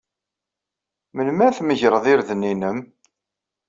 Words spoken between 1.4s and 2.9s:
ad tmegred irden-nnem?